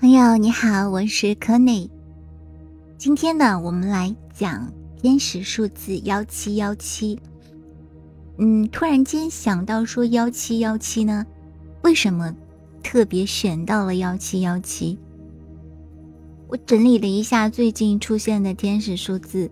[0.00, 1.90] 朋友你好，我是可内。
[2.96, 7.18] 今天呢，我们来讲天使数字幺七幺七。
[8.36, 11.26] 嗯，突然间想到说幺七幺七呢，
[11.82, 12.32] 为什么
[12.80, 14.96] 特别选到了幺七幺七？
[16.46, 19.50] 我整理了一下最近出现的天使数字，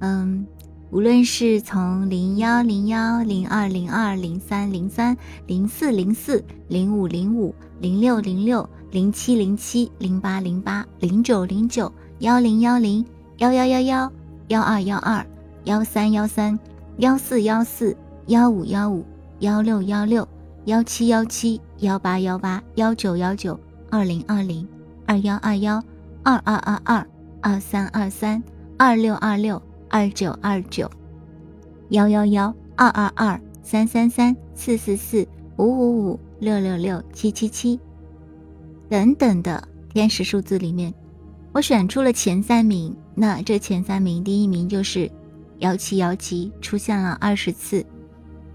[0.00, 0.46] 嗯。
[0.90, 5.16] 无论是从零幺零幺、零二零二、零三零三、
[5.48, 13.04] 零四零四、零五零五、零六零六、零七零七、零八零八、零九零九、幺零幺零、
[13.38, 14.12] 幺幺幺幺、
[14.46, 15.26] 幺二幺二、
[15.64, 16.56] 幺三幺三、
[16.98, 19.04] 幺四幺四、幺五幺五、
[19.40, 20.28] 幺六幺六、
[20.66, 23.58] 幺七幺七、幺八幺八、幺九幺九、
[23.90, 24.64] 二零二零、
[25.06, 25.82] 二幺二幺、
[26.22, 27.04] 二二二二、
[27.40, 28.40] 二三二三、
[28.78, 29.60] 二六二六。
[29.90, 30.90] 二九二九，
[31.90, 35.24] 幺幺幺二二二三三三四四四
[35.56, 37.78] 五五五六六六七七七，
[38.88, 40.92] 等等的天使数字里面，
[41.52, 42.96] 我选出了前三名。
[43.14, 45.10] 那这前三名，第一名就是
[45.58, 47.84] 幺七幺七，出现了二十次。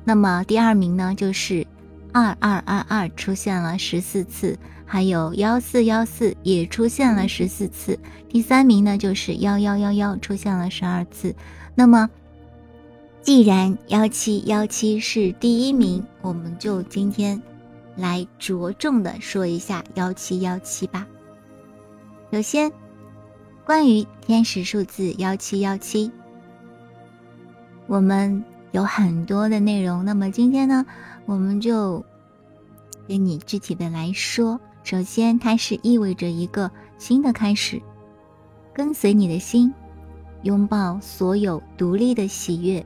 [0.03, 1.65] 那么第二名呢，就是
[2.11, 4.57] 二二二二，出现了十四次。
[4.91, 11.35] 还有幺四幺四也出现了十四次，第三名呢就是幺幺幺幺出现了十二次。
[11.75, 12.09] 那么，
[13.21, 17.39] 既然幺七幺七是第一名，我们就今天
[17.99, 21.05] 来着重的说一下幺七幺七吧。
[22.31, 22.71] 首先，
[23.65, 26.11] 关于天使数字幺七幺七，
[27.87, 30.05] 我们有很多的内容。
[30.05, 30.85] 那么今天呢，
[31.25, 32.03] 我们就
[33.07, 34.59] 给你具体的来说。
[34.83, 37.81] 首先，它是意味着一个新的开始，
[38.73, 39.73] 跟随你的心，
[40.43, 42.83] 拥抱所有独立的喜悦。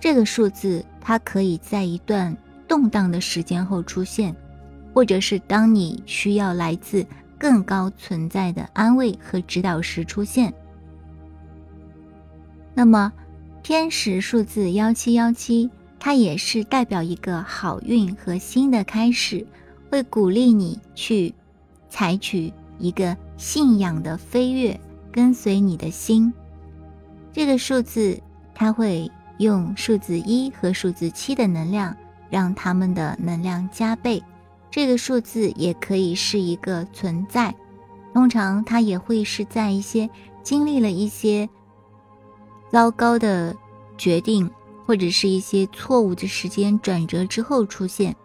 [0.00, 2.36] 这个数字，它可以在一段
[2.72, 4.34] 动荡的时间后出现，
[4.94, 7.06] 或者是当你需要来自
[7.38, 10.50] 更高存在的安慰和指导时出现。
[12.72, 13.12] 那么，
[13.62, 15.68] 天使数字幺七幺七，
[16.00, 19.46] 它也是代表一个好运和新的开始。
[19.90, 21.34] 会鼓励你去
[21.90, 24.80] 采取一个信仰的飞跃，
[25.12, 26.32] 跟随你的心。
[27.34, 28.18] 这个数字，
[28.54, 31.94] 它会用数字一和数字七的能量，
[32.32, 34.22] 让他们的能量加倍。
[34.70, 37.54] 这个数字也可以是一个存在，
[38.14, 40.08] 通常它也会是在一些
[40.42, 41.46] 经历了一些
[42.70, 43.54] 糟糕的
[43.98, 44.50] 决定，
[44.86, 48.16] 或者是一些错误的时间转折之后出现。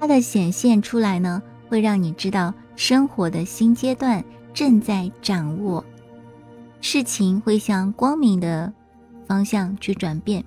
[0.00, 5.84] 它的显现出来呢，会让你知道生活的新阶段正在掌握，
[6.80, 8.72] 事情会向光明的
[9.28, 10.44] 方向去转变。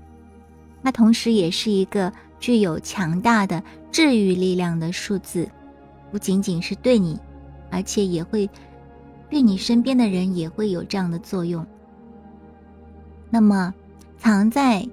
[0.84, 5.50] 它同时也是一个具有强大的治愈力量的数字，
[6.12, 7.18] 不仅仅是对你，
[7.72, 8.50] 而且也会
[9.30, 11.66] 对你身边的人也会有这样的作用。
[13.30, 13.74] 那么，
[14.18, 14.88] 藏在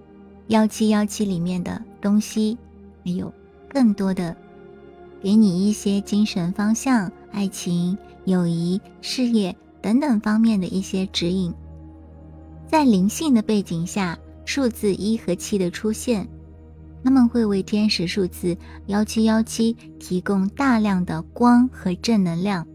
[0.47, 2.57] 幺七幺七里面的东西，
[3.05, 3.33] 还有
[3.69, 4.37] 更多的。
[5.23, 11.53] 给你一些精神方向、爱情、友谊、事业等等方面的一些指引。
[12.67, 14.19] 在灵性的背景下，
[14.53, 16.27] 数字一和七的出现，
[17.05, 18.57] 他们会为天使数字
[18.89, 22.67] 幺七幺七提供大量的光和正能量。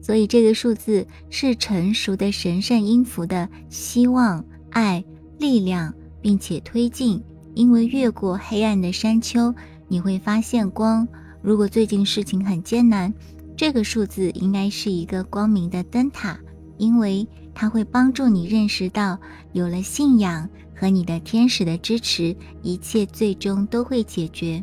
[0.00, 5.04] 所以，这个数字是成熟的神圣音符的希望、爱、
[5.40, 7.20] 力量，并且推进。
[7.56, 9.52] 因为越过黑暗的山丘。
[9.88, 11.08] 你会发现光。
[11.42, 13.12] 如果最近事情很艰难，
[13.56, 16.38] 这个数字应该是一个光明的灯塔，
[16.78, 17.26] 因为
[17.58, 19.18] 它会帮助你认识到，
[19.52, 20.46] 有了信仰
[20.78, 24.62] 和你的天使的支持，一切最终都会解决。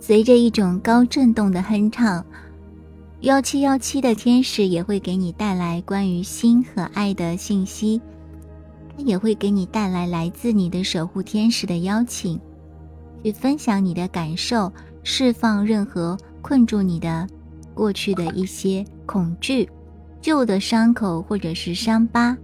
[0.00, 2.26] 随着一种高震动的哼唱，
[3.20, 8.00] 幺七幺七的天使也会给你带来关于心和爱的信息，
[8.96, 12.38] 它也会给你带来来自你的守护天使的邀请。
[13.22, 14.72] 去分享你的感受，
[15.04, 17.28] 释放任何困住你的
[17.74, 19.68] 过去的一些恐惧、
[20.20, 22.36] 旧的伤口或者是伤疤。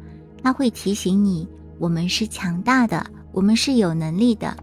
[0.42, 1.46] 它会提醒你，
[1.78, 4.56] 我们是强大的，我们是有能力的，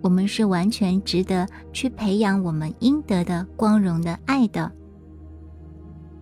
[0.00, 4.70] 我们是完全值得去培养我们应得的光荣的爱的。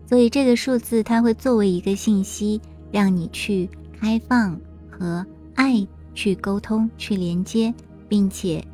[0.06, 2.60] 所以这个数字它会作为一个信息，
[2.92, 3.68] 让你去
[4.00, 4.58] 开放
[4.90, 5.24] 和
[5.54, 7.72] 爱去沟通、去连接，
[8.08, 8.64] 并且。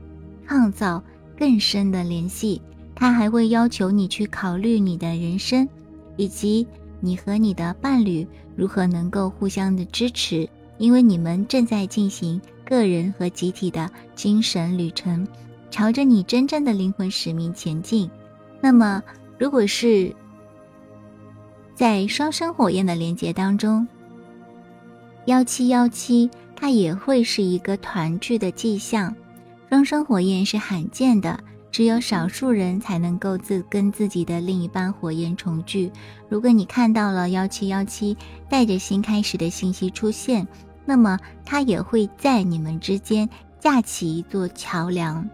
[0.48, 1.00] 创造
[1.38, 2.60] 更深的联系，
[2.92, 5.68] 它还会要求你去考虑你的人生，
[6.16, 6.66] 以及
[7.00, 10.48] 你和你的伴侣如何能够互相的支持，
[10.78, 15.26] 因为你们正在进行个人和集体的精神旅程，
[15.70, 18.10] 朝着你真正的灵魂使命前进。
[18.60, 19.02] 那么，
[19.38, 20.14] 如果是
[21.74, 23.86] 在双生火焰的连接当中，
[25.24, 29.14] 幺七幺七，它也会是一个团聚的迹象。
[29.68, 31.38] 双生火焰是罕见的，
[31.70, 35.90] 只有少数人才能够自跟自己的另一半火焰重聚。
[36.28, 38.16] 如果你看到了幺七幺七
[38.48, 40.46] 带着新开始的信息出现，
[40.84, 43.28] 那么它也会在你们之间
[43.60, 45.28] 架起一座桥梁。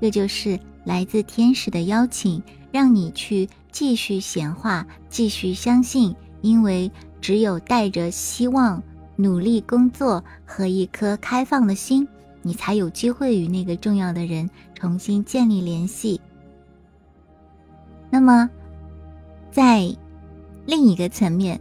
[0.00, 2.42] 这就是来自天使的邀请，
[2.72, 6.90] 让你去继续显化，继续相信，因为
[7.20, 8.82] 只有带着希望、
[9.16, 12.06] 努力工作和一颗开放的心。
[12.42, 16.20] 你才有机会与那个重要的人重新建立联系。
[18.10, 18.48] 那么，
[19.50, 19.94] 在
[20.66, 21.60] 另一个层面，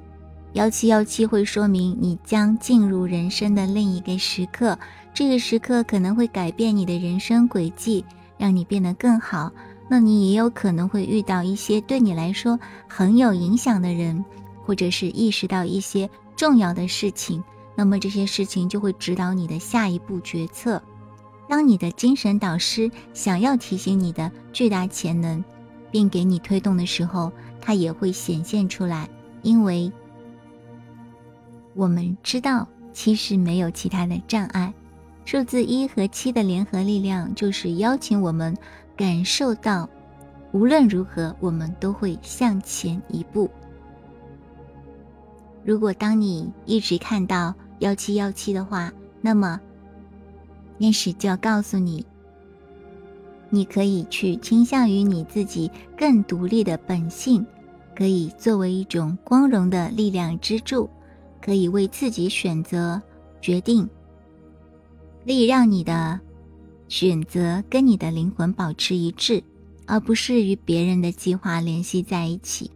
[0.54, 4.78] 幺七幺七会说明你将进入人生的另一个时刻，
[5.14, 8.04] 这个时刻可能会改变你的人生轨迹，
[8.38, 9.52] 让你变得更好。
[9.90, 14.24] 那你也有可能会遇到一些对你来说很有影响的人，
[14.66, 17.44] 或者是意识到一些重要的事情。
[17.80, 20.82] 那么这些事情就会指导你的下一步决策。
[21.48, 25.44] 当你的精神导师想要提醒你的巨大潜能，
[25.92, 27.32] 并给你推动的时候，
[27.62, 29.08] 它也会显现出来。
[29.44, 29.92] 因为
[31.76, 34.74] 我们知道，其实没有其他的障碍。
[35.24, 38.58] 数字一和七的联合力量，就是邀请我们
[38.96, 39.88] 感受到，
[40.52, 43.48] 无论如何，我们都会向前一步。
[45.64, 47.54] 如果当你一直看到。
[47.80, 48.92] 幺七幺七的话，
[49.22, 49.60] 那么
[50.78, 52.06] 天使就要告诉你，
[53.50, 57.46] 你可以去倾向于你自己更独立的本性，
[57.96, 60.90] 可以作为一种光荣的力量支柱，
[61.42, 63.02] 可以为自己选择
[63.42, 63.88] 决定，
[65.26, 66.20] 可以让你的
[66.88, 69.44] 选择跟你的灵魂保持一致，
[69.86, 72.72] 而不是与别人的计划联系在一起。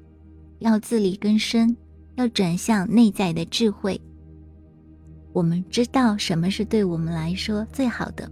[0.59, 1.75] 要自力更生，
[2.15, 3.99] 要转向内在的智慧。
[5.33, 8.29] 我们知道什么是对我们来说最好的，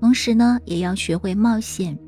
[0.00, 1.98] 同时呢，也要学会冒险。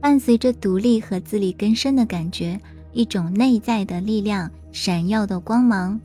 [0.00, 2.60] 伴随着独立和自力更生的感觉，
[2.92, 5.98] 一种内在的力量、闪耀的光芒，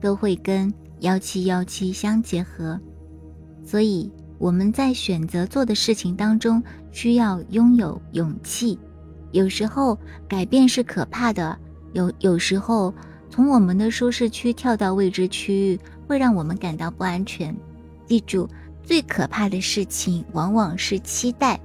[0.00, 2.80] 都会跟幺七幺七相结合。
[3.64, 6.62] 所以我们在选择做的事情当中，
[6.92, 8.78] 需要拥有勇气。
[9.32, 9.98] 有时候
[10.28, 11.58] 改变是可怕的，
[11.92, 12.94] 有有时候
[13.28, 15.80] 从我们的舒适区跳到未知区域。
[16.06, 17.54] 会让我们感到不安全。
[18.06, 18.48] 记住，
[18.82, 21.58] 最可怕的事情往往是期待。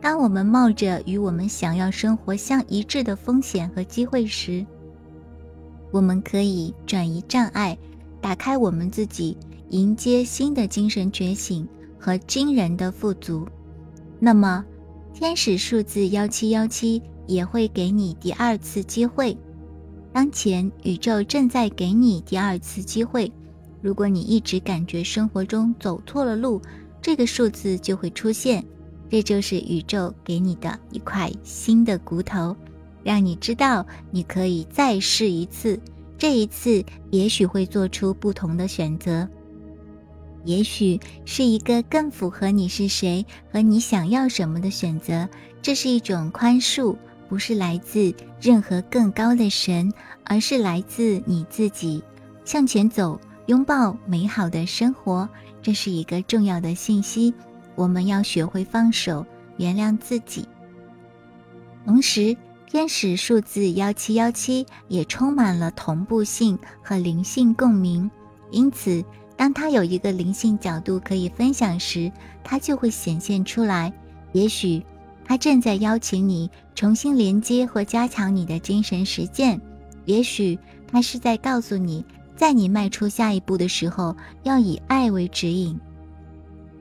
[0.00, 4.66] 当我们冒着与我们想要生活相一致的风险和机会时，
[5.90, 7.78] 我们可以转移障碍，
[8.20, 9.36] 打开我们自己，
[9.70, 11.66] 迎接新的精神觉醒
[11.98, 13.48] 和惊人的富足。
[14.18, 14.64] 那么，
[15.14, 19.36] 天使数字幺七幺七也会给你第二次机会。
[20.12, 23.32] 当前，宇宙正在给你第二次机会。
[23.84, 26.58] 如果你一直感觉生活中走错了路，
[27.02, 28.64] 这个数字就会出现，
[29.10, 32.56] 这就是宇宙给你的一块新的骨头，
[33.02, 35.78] 让你知道你可以再试一次。
[36.16, 39.28] 这一次也许会做出不同的选择，
[40.46, 45.28] 也许是一个更符合你是谁和你想要什么的选择。
[45.60, 46.96] 这是一种宽恕，
[47.28, 49.92] 不是来自任何更高的神，
[50.24, 52.02] 而是来自你自己。
[52.46, 53.20] 向前走。
[53.46, 55.28] 拥抱美好的生活，
[55.60, 57.34] 这是一个重要的信息。
[57.74, 59.26] 我们要学会放手，
[59.58, 60.48] 原谅自己。
[61.84, 62.34] 同时，
[62.66, 68.10] 天使数字幺七幺七也充满了同步性和灵性共鸣。
[68.50, 69.04] 因此，
[69.36, 72.10] 当它有一个灵性角度可以分享时，
[72.42, 73.92] 它就会显现出来。
[74.32, 74.82] 也许，
[75.22, 79.58] 它正在邀请你重新连接或加强你的精神实践；
[80.06, 80.58] 也许，
[80.90, 82.02] 它是在告诉你。
[82.36, 85.78] 在你迈出下一步的时候，要以爱为指引。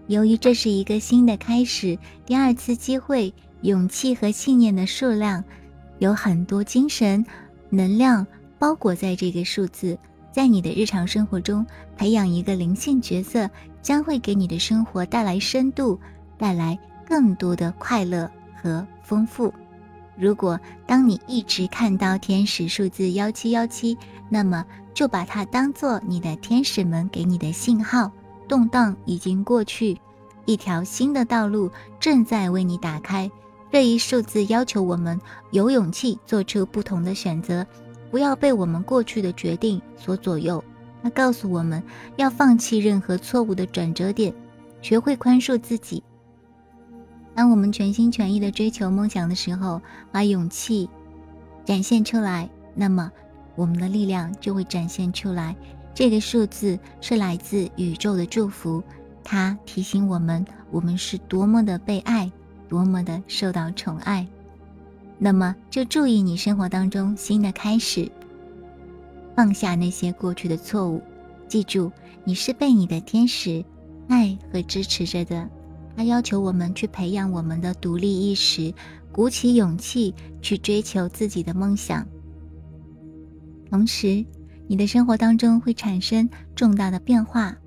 [0.07, 5.43] 由于这是一个新的开始，第二次机会，勇气和信念的数量
[5.99, 7.25] 有很多精神
[7.69, 8.25] 能量
[8.59, 9.97] 包裹在这个数字。
[10.31, 13.47] 在你的日常生活中，培养一个灵性角色，
[13.83, 15.99] 将会给你的生活带来深度，
[16.37, 18.29] 带来更多的快乐
[18.59, 19.53] 和丰富。
[20.17, 23.95] 如果当你一直看到天使数字幺七幺七，
[24.27, 28.11] 那么就把它当做你的天使们给你的信号。
[28.47, 29.97] 动荡已经过去，
[30.45, 33.29] 一条新的道路正在为你打开。
[33.71, 35.19] 这一数字要求我们
[35.51, 37.65] 有勇气做出不同的选择，
[38.11, 40.63] 不要被我们过去的决定所左右。
[41.01, 41.81] 它告诉我们
[42.17, 44.33] 要放弃任何错误的转折点，
[44.81, 46.03] 学会宽恕自己。
[47.33, 49.81] 当我们全心全意的追求梦想的时候，
[50.11, 50.87] 把勇气
[51.65, 53.11] 展现出来，那么
[53.55, 55.55] 我们的力量就会展现出来。
[55.93, 58.83] 这个数字是来自宇宙的祝福，
[59.23, 62.31] 它提醒我们，我们是多么的被爱，
[62.67, 64.27] 多么的受到宠爱。
[65.19, 68.11] 那么，就注意你生活当中新的开始，
[69.35, 71.01] 放下那些过去的错误。
[71.47, 71.91] 记住，
[72.23, 73.63] 你是被你的天使
[74.07, 75.47] 爱和支持着的。
[75.95, 78.73] 他要求我们去培养我们的独立意识，
[79.11, 82.03] 鼓起勇气去追求自己的梦想。
[83.73, 84.23] 同时，
[84.67, 87.57] 你的生活当中会产生重大的变化，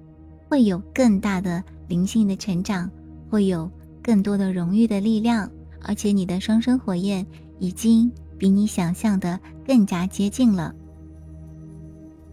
[0.49, 2.89] 会有更大的灵性的成长，
[3.29, 3.69] 会有
[4.01, 5.51] 更多的荣誉的力量，
[5.83, 7.27] 而且你的双生火焰。
[7.59, 10.73] 已经比你想象的更加接近了。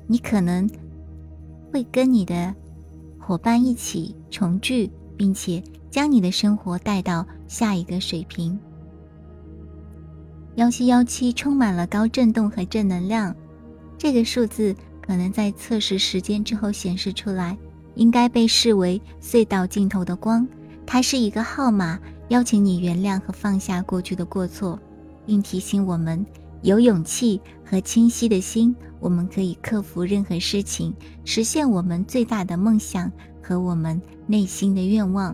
[0.05, 0.69] 你可能
[1.71, 2.53] 会跟你的
[3.17, 8.59] 伙伴一起重聚，并且将你的生活带到下一个水平。
[10.57, 13.35] 幺七幺七充满了高振动和正能量，
[14.03, 17.57] 这个数字可能在测试时间之后显示出来，
[17.95, 20.45] 应该被视为隧道尽头的光。
[20.86, 24.77] 它是一个号码，邀请你原谅和放下过去的过错。
[25.25, 26.25] 并提醒我们，
[26.63, 30.93] 有勇气和清晰的心，我们可以克服任何事情，
[31.24, 33.10] 实现我们最大的梦想
[33.41, 35.33] 和我们内心的愿望。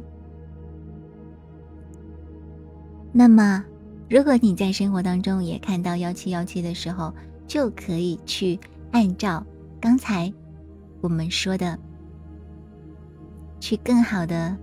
[3.12, 3.66] 那么，
[4.08, 7.12] 如果你在生活当中也看到幺七幺七的时候，
[7.50, 8.58] 就可以去
[8.92, 9.46] 按照
[9.82, 10.32] 刚才
[11.02, 11.78] 我们说的，
[13.60, 14.56] 去更好的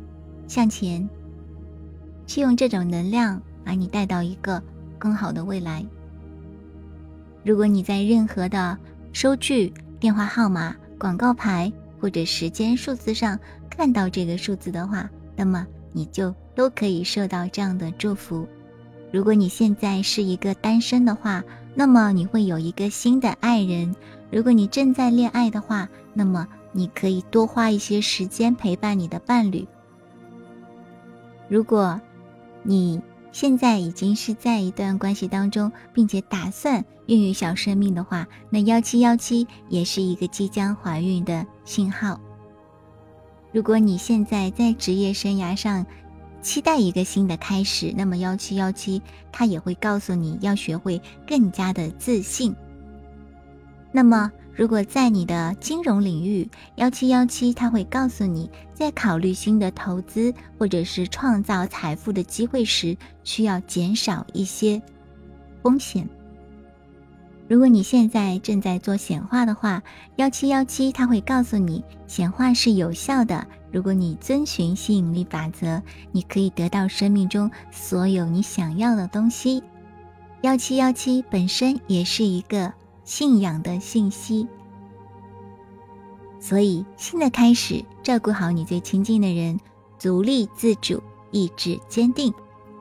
[0.48, 1.06] 向前，
[2.26, 4.62] 去用这种能量把你带到一个。
[4.98, 5.84] 更好的未来。
[7.44, 8.76] 如果你在任何的
[9.12, 13.38] 收据、电话号码、广告牌或者时间数字上
[13.68, 18.48] 看到这个数字的话，那么你就都可以受到这样的祝福。
[19.12, 21.44] 如果你现在是一个单身的话，
[21.78, 23.94] 那么你会有一个新的爱人；
[24.30, 29.68] 如果你正在恋爱的话，那么你可以多花一些时间陪伴你的伴侣。
[31.48, 32.00] 如果
[32.62, 42.18] 你，现在已经是在一段关系当中，并且打算孕育小生命的话，那幺七幺七也是一个即将怀孕的信号。
[43.52, 45.84] 如果你现在在职业生涯上
[46.46, 52.54] 期待一个新的开始，那么幺七幺七它也会告诉你要学会更加的自信。
[53.90, 54.30] 那么。
[54.54, 64.80] 如果在你的金融领域，幺七幺七，它会告诉你，在考虑新的投资或者是创造财富的机会时，需要减少一些
[65.62, 66.08] 风险。
[67.48, 69.82] 如果你现在正在做显化的话，
[70.16, 73.46] 幺七幺七，他会告诉你，显化是有效的。
[73.70, 79.62] 如果你遵循吸引力法则，你可以得到生命中所有你想要的东西。
[80.42, 82.72] 幺七幺七本身也是一个。
[83.04, 84.48] 信仰的信息，
[86.40, 89.60] 所以新的开始，照顾好你最亲近的人，
[90.00, 91.00] 独立自主，
[91.30, 92.34] 意志坚定，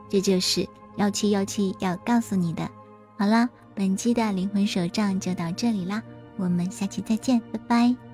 [0.08, 2.68] 这就是幺七幺七要告诉你的。
[3.16, 6.02] 好啦，本期的灵魂手账就到这里啦，
[6.38, 8.05] 我们下期再见，拜拜。